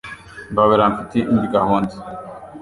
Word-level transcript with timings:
Mbabarira. 0.51 0.85
Mfite 0.93 1.17
indi 1.31 1.47
gahunda. 1.55 1.93